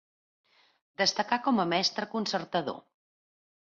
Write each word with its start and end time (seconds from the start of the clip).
Destacà 1.01 1.39
com 1.49 1.63
a 1.65 1.67
mestre 1.75 2.09
concertador. 2.17 2.81